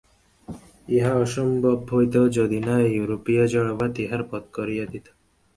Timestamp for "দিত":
4.85-5.05